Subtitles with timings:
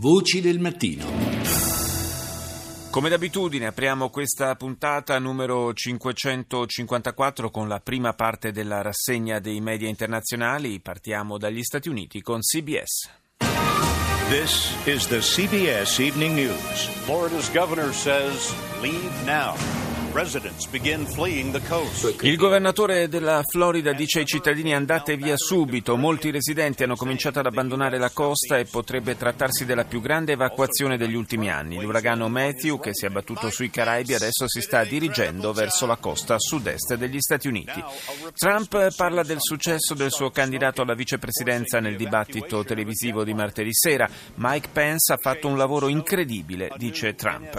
[0.00, 1.06] Voci del mattino.
[2.88, 9.88] Come d'abitudine apriamo questa puntata numero 554 con la prima parte della rassegna dei media
[9.88, 10.78] internazionali.
[10.78, 13.10] Partiamo dagli Stati Uniti con CBS.
[14.28, 16.86] This is the CBS Evening News.
[17.04, 19.56] Florida's governor says leave now.
[22.22, 25.96] Il governatore della Florida dice ai cittadini andate via subito.
[25.96, 30.96] Molti residenti hanno cominciato ad abbandonare la costa e potrebbe trattarsi della più grande evacuazione
[30.96, 31.80] degli ultimi anni.
[31.80, 36.36] L'uragano Matthew, che si è abbattuto sui Caraibi, adesso si sta dirigendo verso la costa
[36.36, 37.80] sud-est degli Stati Uniti.
[38.34, 44.08] Trump parla del successo del suo candidato alla vicepresidenza nel dibattito televisivo di martedì sera.
[44.34, 47.56] Mike Pence ha fatto un lavoro incredibile, dice Trump.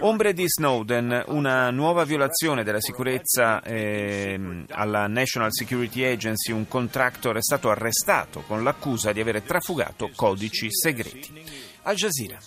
[0.00, 7.37] Ombre di Snowden, una nuova violazione della sicurezza eh, alla National Security Agency, un contractor
[7.37, 11.43] è stato arrestato con l'accusa di aver trafugato codici segreti.
[11.83, 12.37] Al Jazeera.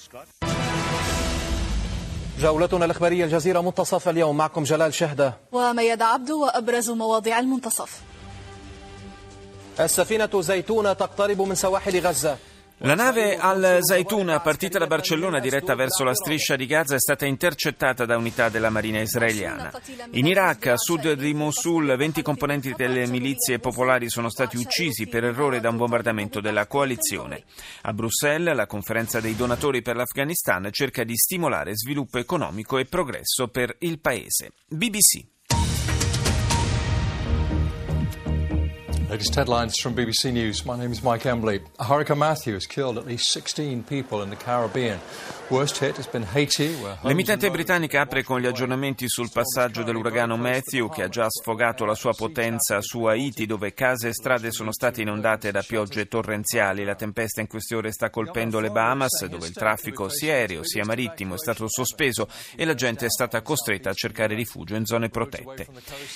[2.42, 8.00] جولتنا الإخبارية الجزيرة منتصف اليوم معكم جلال شهدة ومياد عبده وأبرز مواضيع المنتصف
[9.80, 12.36] السفينة زيتونة تقترب من سواحل غزة
[12.81, 17.25] la nave Al Zaituna, partita da Barcellona diretta verso la striscia di Gaza, è stata
[17.25, 19.71] intercettata da unità della Marina israeliana.
[20.11, 25.23] In Iraq, a sud di Mosul, 20 componenti delle milizie popolari sono stati uccisi per
[25.23, 27.45] errore da un bombardamento della coalizione.
[27.81, 33.47] A Bruxelles, la conferenza dei donatori per l'Afghanistan cerca di stimolare sviluppo economico e progresso
[33.47, 34.51] per il paese.
[34.67, 35.36] BBC.
[39.09, 40.65] Latest headlines from BBC News.
[40.65, 41.61] My name is Mike Embley.
[41.79, 44.99] Hurricane Matthew has killed at least 16 people in the Caribbean.
[47.03, 51.95] L'emittente britannica apre con gli aggiornamenti sul passaggio dell'uragano Matthew che ha già sfogato la
[51.95, 56.83] sua potenza su Haiti dove case e strade sono state inondate da piogge torrenziali.
[56.83, 61.35] La tempesta in questione sta colpendo le Bahamas dove il traffico sia aereo sia marittimo
[61.35, 65.67] è stato sospeso e la gente è stata costretta a cercare rifugio in zone protette.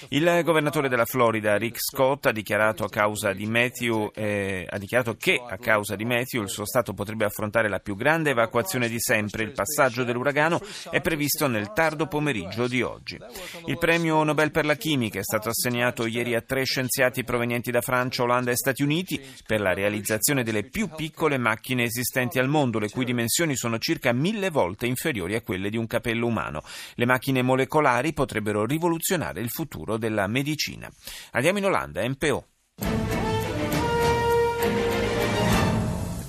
[0.09, 5.15] Il governatore della Florida Rick Scott ha dichiarato, a causa di Matthew, eh, ha dichiarato
[5.15, 8.99] che a causa di Matthew il suo stato potrebbe affrontare la più grande evacuazione di
[8.99, 9.20] sempre.
[9.43, 10.59] Il passaggio dell'uragano
[10.89, 13.17] è previsto nel tardo pomeriggio di oggi.
[13.65, 17.82] Il premio Nobel per la chimica è stato assegnato ieri a tre scienziati provenienti da
[17.82, 22.80] Francia, Olanda e Stati Uniti per la realizzazione delle più piccole macchine esistenti al mondo,
[22.80, 26.61] le cui dimensioni sono circa mille volte inferiori a quelle di un capello umano.
[26.95, 30.89] Le macchine molecolari potrebbero rivoluzionare il futuro della medicina.
[31.32, 32.51] Andiamo in Olanda, MPO.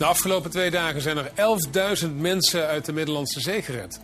[0.02, 1.30] De afgelopen twee dagen zijn er
[2.02, 4.00] 11.000 mensen uit de Middellandse Zee gered.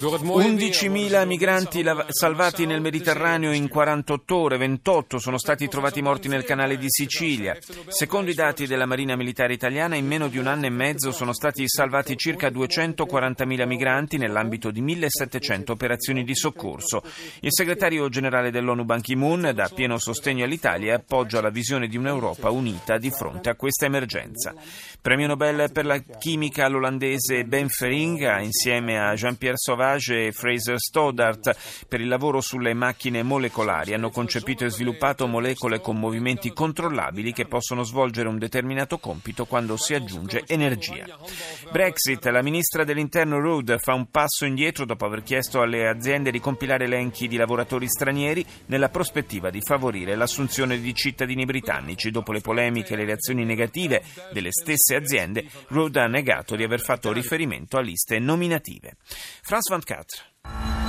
[0.00, 6.44] 11.000 migranti lav- salvati nel Mediterraneo in 48 ore, 28 sono stati trovati morti nel
[6.44, 7.56] canale di Sicilia.
[7.86, 11.32] Secondo i dati della Marina Militare Italiana, in meno di un anno e mezzo sono
[11.32, 17.02] stati salvati circa 240.000 migranti nell'ambito di 1.700 operazioni di soccorso.
[17.40, 21.96] Il segretario generale dell'ONU Ban Ki-moon dà pieno sostegno all'Italia e appoggia la visione di
[21.96, 24.54] un'Europa unita di fronte a questa emergenza.
[25.00, 31.86] Premio Nobel per la chimica all'olandese Ben Feringa insieme a Jean-Pierre Sauvage e Fraser Stoddart
[31.86, 33.94] per il lavoro sulle macchine molecolari.
[33.94, 39.76] Hanno concepito e sviluppato molecole con movimenti controllabili che possono svolgere un determinato compito quando
[39.76, 41.06] si aggiunge energia.
[41.70, 42.24] Brexit.
[42.26, 46.84] La ministra dell'interno Rudd fa un passo indietro dopo aver chiesto alle aziende di compilare
[46.84, 52.10] elenchi di lavoratori stranieri nella prospettiva di favorire l'assunzione di cittadini britannici.
[52.10, 54.02] Dopo le polemiche e le reazioni negative
[54.32, 58.96] delle stesse aziende, Rudd ha negato di aver fatto riferimento a liste nominative.
[59.42, 60.83] France 24.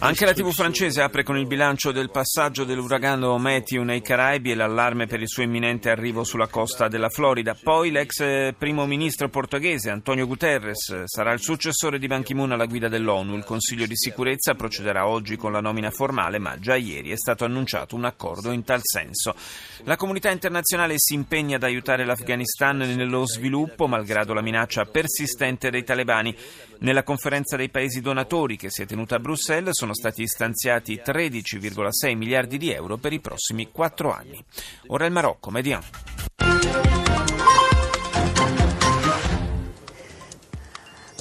[0.00, 4.54] Anche la TV francese apre con il bilancio del passaggio dell'uragano Matthew nei Caraibi e
[4.56, 7.54] l'allarme per il suo imminente arrivo sulla costa della Florida.
[7.54, 12.66] Poi l'ex eh, primo ministro portoghese Antonio Guterres sarà il successore di Ban Ki-moon alla
[12.66, 13.36] guida dell'ONU.
[13.36, 17.44] Il Consiglio di sicurezza procederà oggi con la nomina formale, ma già ieri è stato
[17.44, 19.36] annunciato un accordo in tal senso.
[19.84, 25.84] La comunità internazionale si impegna ad aiutare l'Afghanistan nello sviluppo, malgrado la minaccia persistente dei
[25.84, 26.36] talebani.
[26.78, 32.15] Nella conferenza dei paesi donatori che si è tenuta a Bruxelles sono stati stanziati 13,6
[32.15, 34.43] miliardi di euro per i prossimi quattro anni.
[34.87, 35.81] Ora il Marocco, Median.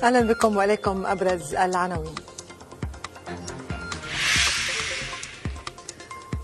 [0.03, 2.15] اهلا بكم واليكم ابرز العناوين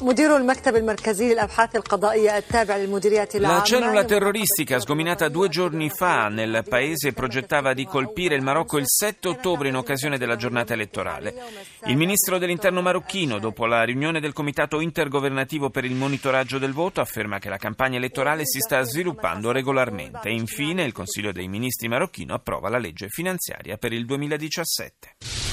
[0.01, 6.29] مدير المكتب المركزي للأبحاث القضائية التابع للمديرية العامة La cellula terroristica sgominata due giorni fa
[6.29, 11.35] nel paese progettava di colpire il Marocco il 7 ottobre in occasione della giornata elettorale.
[11.87, 17.01] Il ministro dell'interno marocchino, dopo la riunione del Comitato intergovernativo per il monitoraggio del voto,
[17.01, 20.29] afferma che la campagna elettorale si sta sviluppando regolarmente.
[20.29, 25.50] E infine il Consiglio dei ministri marocchino approva la legge finanziaria per il 2017.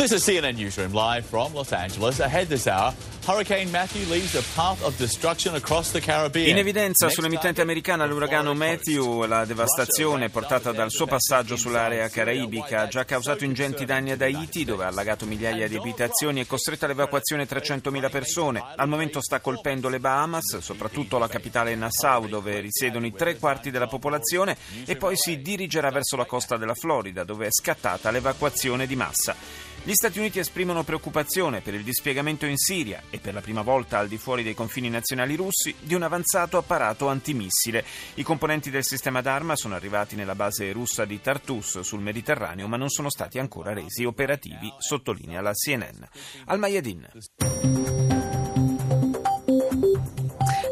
[0.00, 2.20] This is CNN Newsroom live from Los Angeles.
[2.20, 2.94] Ahead this hour,
[3.30, 6.48] Hurricane Matthew leaves a path of destruction across the Caribbean.
[6.48, 12.88] In evidenza sull'emittente americana l'uragano Matthew, la devastazione portata dal suo passaggio sull'area caraibica ha
[12.88, 17.46] già causato ingenti danni ad Haiti, dove ha allagato migliaia di abitazioni e costretto all'evacuazione
[17.46, 18.64] 300.000 persone.
[18.74, 23.70] Al momento sta colpendo le Bahamas, soprattutto la capitale Nassau, dove risiedono i tre quarti
[23.70, 28.88] della popolazione, e poi si dirigerà verso la costa della Florida, dove è scattata l'evacuazione
[28.88, 29.68] di massa.
[29.82, 33.99] Gli Stati Uniti esprimono preoccupazione per il dispiegamento in Siria e per la prima volta
[33.99, 37.83] al di fuori dei confini nazionali russi di un avanzato apparato antimissile.
[38.15, 42.77] I componenti del sistema d'arma sono arrivati nella base russa di Tartus sul Mediterraneo ma
[42.77, 46.03] non sono stati ancora resi operativi, sottolinea la CNN.
[46.45, 47.07] Al Mayadin.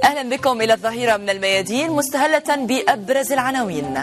[0.03, 3.97] اهلا بكم الى الظهيره من الميادين مستهله بابرز العناوين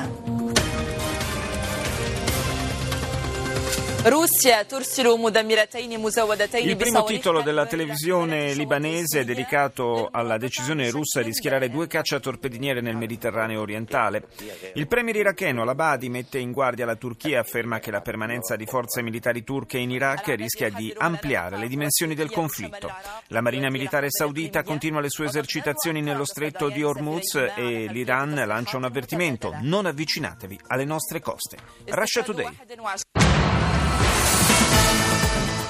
[6.62, 12.82] Il primo titolo della televisione libanese è dedicato alla decisione russa di schierare due cacciatorpediniere
[12.82, 14.28] nel Mediterraneo orientale.
[14.76, 18.68] Il premier iracheno Al-Abadi mette in guardia la Turchia e afferma che la permanenza di
[18.68, 22.92] forze militari turche in Iraq rischia di ampliare le dimensioni del conflitto.
[23.30, 28.78] La marina militare saudita continua le sue esercitazioni nello stretto di Hormuz e l'Iran lancia
[28.78, 31.58] un avvertimento: non avvicinatevi alle nostre coste.
[31.86, 33.25] Russia Today.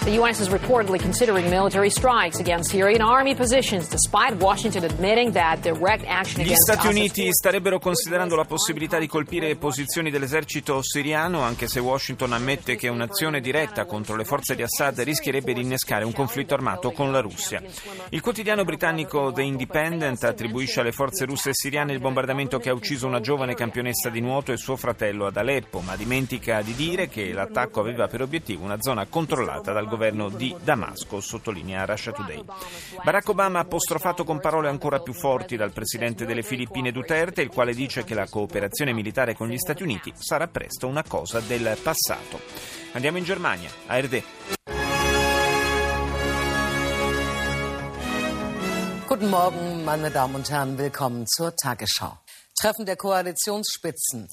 [0.06, 0.40] The U.S.
[0.40, 6.44] is reportedly considering military strikes against Syrian army positions, despite Washington admitting that direct action
[6.44, 12.34] Gli Stati Uniti starebbero considerando la possibilità di colpire posizioni dell'esercito siriano, anche se Washington
[12.34, 16.92] ammette che un'azione diretta contro le forze di Assad rischierebbe di innescare un conflitto armato
[16.92, 17.60] con la Russia.
[18.10, 22.76] Il quotidiano britannico The Independent attribuisce alle forze russe e siriane il bombardamento che ha
[22.76, 27.08] ucciso una giovane campionessa di nuoto e suo fratello ad Aleppo, ma dimentica di dire
[27.08, 29.94] che l'attacco aveva per obiettivo una zona controllata dal governo
[30.30, 32.44] di Damasco, sottolinea Russia Today.
[33.04, 37.74] Barack Obama apostrofato con parole ancora più forti dal presidente delle Filippine Duterte, il quale
[37.74, 42.40] dice che la cooperazione militare con gli Stati Uniti sarà presto una cosa del passato.
[42.94, 44.24] Andiamo in Germania, ARD.
[49.08, 52.18] Guten Morgen, meine Damen und Herren, willkommen zur Tagesschau.
[52.60, 54.28] Treffen der Koalitionsspitzen.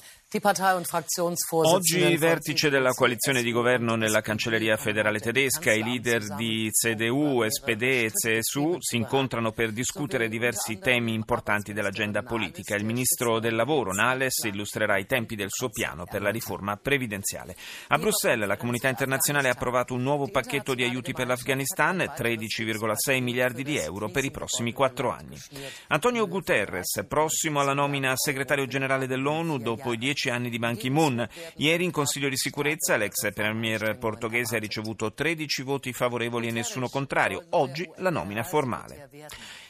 [1.74, 5.72] Oggi vertice della coalizione di governo nella cancelleria federale tedesca.
[5.72, 12.22] I leader di CDU, SPD e CSU si incontrano per discutere diversi temi importanti dell'agenda
[12.22, 12.76] politica.
[12.76, 17.54] Il ministro del lavoro, Nales, illustrerà i tempi del suo piano per la riforma previdenziale.
[17.88, 23.20] A Bruxelles la comunità internazionale ha approvato un nuovo pacchetto di aiuti per l'Afghanistan, 13,6
[23.20, 25.36] miliardi di euro per i prossimi quattro anni.
[25.88, 30.76] Antonio Guterres, prossimo alla nomina a segretario generale dell'ONU dopo i dieci anni di Ban
[30.76, 31.28] Ki-moon.
[31.56, 36.88] Ieri in Consiglio di sicurezza l'ex premier portoghese ha ricevuto 13 voti favorevoli e nessuno
[36.88, 37.44] contrario.
[37.50, 39.08] Oggi la nomina formale.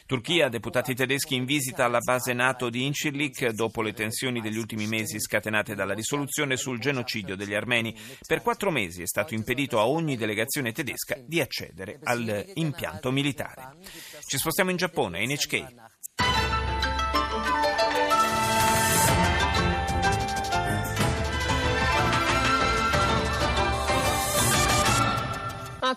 [0.05, 4.85] Turchia, deputati tedeschi in visita alla base NATO di Incirlik dopo le tensioni degli ultimi
[4.85, 7.97] mesi scatenate dalla risoluzione sul genocidio degli armeni.
[8.27, 13.77] Per quattro mesi è stato impedito a ogni delegazione tedesca di accedere all'impianto militare.
[14.25, 16.52] Ci spostiamo in Giappone, NHK.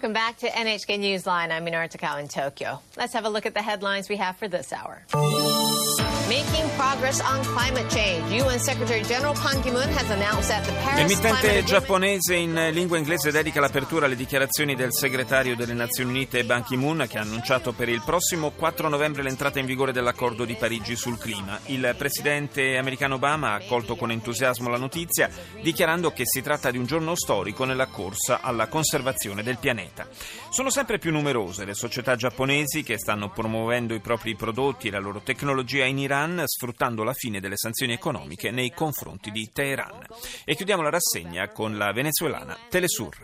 [0.06, 1.50] Welcome back to NHK Newsline.
[1.50, 2.80] I'm Minara Takao in Tokyo.
[2.96, 5.02] Let's have a look at the headlines we have for this hour.
[10.96, 16.44] L'emittente Climate giapponese in lingua inglese dedica l'apertura alle dichiarazioni del segretario delle Nazioni Unite
[16.44, 20.54] Ban Ki-moon che ha annunciato per il prossimo 4 novembre l'entrata in vigore dell'accordo di
[20.54, 21.60] Parigi sul clima.
[21.66, 25.30] Il presidente americano Obama ha accolto con entusiasmo la notizia
[25.62, 30.08] dichiarando che si tratta di un giorno storico nella corsa alla conservazione del pianeta.
[30.50, 34.98] Sono sempre più numerose le società giapponesi che stanno promuovendo i propri prodotti e la
[34.98, 40.06] loro tecnologia in Iran sfruttando la fine delle sanzioni economiche nei confronti di Teheran.
[40.44, 43.16] E chiudiamo la rassegna con la venezuelana Telesur.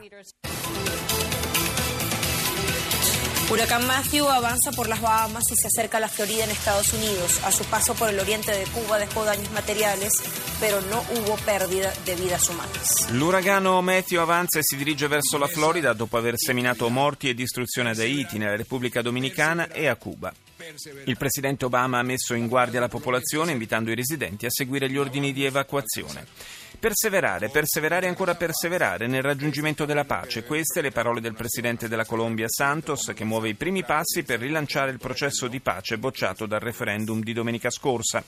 [3.49, 7.43] Huracán Matthew avanza por las Bahamas y se acerca a la Florida en Estados Unidos.
[7.45, 10.13] A su paso por el oriente de Cuba dejó daños materiales,
[10.59, 13.11] pero no hubo pérdida de vidas humanas.
[13.11, 17.91] L'uragano Matthew avanza e si dirige verso la Florida dopo aver seminato morti e distruzione
[17.91, 20.33] ad Haiti, nella Repubblica Dominicana e a Cuba.
[21.05, 24.97] Il presidente Obama ha messo in guardia la popolazione invitando i residenti a seguire gli
[24.97, 26.26] ordini di evacuazione.
[26.79, 30.45] Perseverare, perseverare e ancora perseverare nel raggiungimento della pace.
[30.45, 34.91] Queste le parole del presidente della Colombia Santos che muove i primi passi per rilanciare
[34.91, 38.25] il processo di pace bocciato dal referendum di domenica scorsa.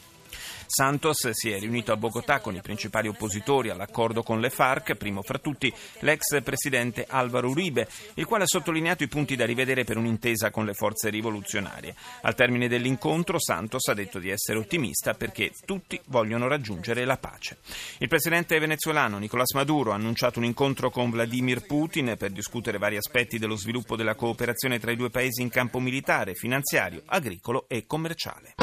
[0.66, 5.22] Santos si è riunito a Bogotà con i principali oppositori all'accordo con le FARC, primo
[5.22, 9.96] fra tutti l'ex presidente Alvaro Uribe, il quale ha sottolineato i punti da rivedere per
[9.96, 11.94] un'intesa con le forze rivoluzionarie.
[12.22, 17.58] Al termine dell'incontro Santos ha detto di essere ottimista perché tutti vogliono raggiungere la pace.
[17.98, 22.96] Il presidente venezuelano Nicolás Maduro ha annunciato un incontro con Vladimir Putin per discutere vari
[22.96, 27.86] aspetti dello sviluppo della cooperazione tra i due paesi in campo militare, finanziario, agricolo e
[27.86, 28.54] commerciale.